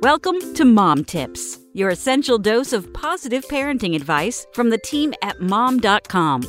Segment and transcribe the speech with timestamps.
[0.00, 5.40] Welcome to Mom Tips, your essential dose of positive parenting advice from the team at
[5.40, 6.46] mom.com.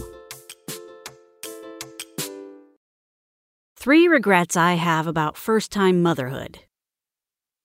[3.76, 6.60] Three regrets I have about first time motherhood.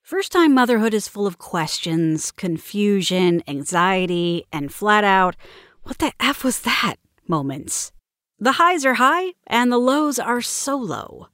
[0.00, 5.36] First time motherhood is full of questions, confusion, anxiety, and flat out,
[5.82, 6.94] what the F was that
[7.28, 7.92] moments.
[8.38, 11.28] The highs are high and the lows are so low.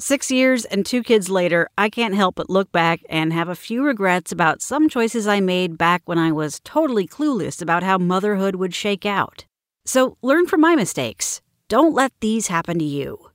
[0.00, 3.54] Six years and two kids later, I can't help but look back and have a
[3.54, 7.98] few regrets about some choices I made back when I was totally clueless about how
[7.98, 9.44] motherhood would shake out.
[9.86, 11.40] So learn from my mistakes.
[11.68, 13.30] Don't let these happen to you.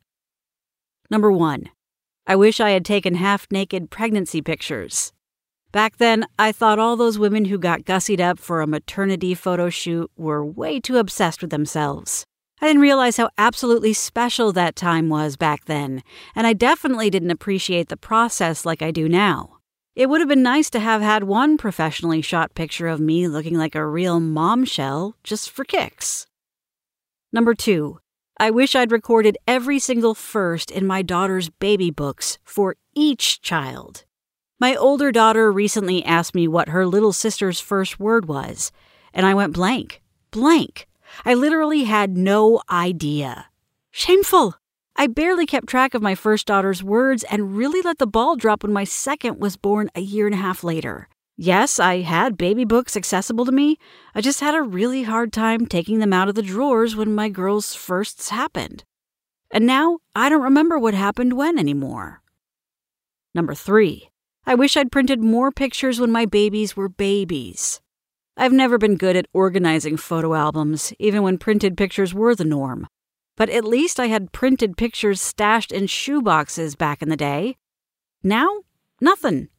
[1.10, 1.70] Number one,
[2.28, 5.14] I wish I had taken half naked pregnancy pictures.
[5.72, 9.70] Back then, I thought all those women who got gussied up for a maternity photo
[9.70, 12.26] shoot were way too obsessed with themselves.
[12.62, 16.04] I didn't realize how absolutely special that time was back then,
[16.36, 19.60] and I definitely didn't appreciate the process like I do now.
[19.96, 23.58] It would have been nice to have had one professionally shot picture of me looking
[23.58, 26.28] like a real mom shell just for kicks.
[27.32, 28.00] Number two,
[28.38, 34.04] I wish I'd recorded every single first in my daughter's baby books for each child.
[34.60, 38.74] My older daughter recently asked me what her little sister's first word was,
[39.14, 40.02] and I went blank.
[40.32, 40.89] Blank.
[41.26, 43.48] I literally had no idea.
[43.92, 44.56] Shameful!
[44.96, 48.64] I barely kept track of my first daughter's words and really let the ball drop
[48.64, 51.08] when my second was born a year and a half later.
[51.38, 53.78] Yes, I had baby books accessible to me.
[54.14, 57.30] I just had a really hard time taking them out of the drawers when my
[57.30, 58.84] girl's firsts happened.
[59.50, 62.22] And now I don't remember what happened when anymore.
[63.34, 64.10] Number three,
[64.46, 67.80] I wish I'd printed more pictures when my babies were babies.
[68.42, 72.88] I've never been good at organizing photo albums, even when printed pictures were the norm.
[73.36, 77.58] But at least I had printed pictures stashed in shoeboxes back in the day.
[78.24, 78.62] Now,
[79.02, 79.50] nothing.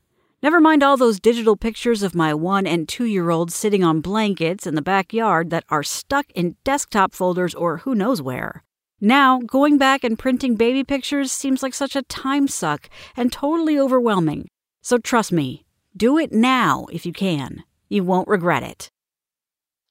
[0.42, 4.01] Never mind all those digital pictures of my one and two year olds sitting on
[4.01, 8.64] blankets in the backyard that are stuck in desktop folders or who knows where.
[8.98, 13.79] Now, going back and printing baby pictures seems like such a time suck and totally
[13.79, 14.48] overwhelming.
[14.80, 17.63] So trust me, do it now if you can.
[17.92, 18.89] You won't regret it.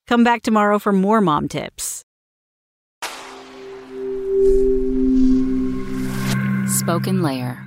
[0.08, 2.06] Come back tomorrow for more mom tips.
[6.80, 7.59] SpokenLayer.